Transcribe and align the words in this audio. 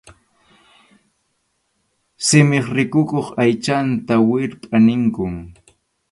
Simip 2.25 2.65
rikukuq 2.75 3.27
aychanta 3.41 4.13
wirpʼa 4.27 4.77
ninkum. 4.85 5.33